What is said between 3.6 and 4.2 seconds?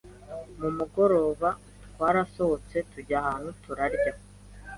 turarya